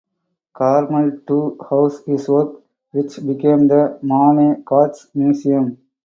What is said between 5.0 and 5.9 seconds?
Museum.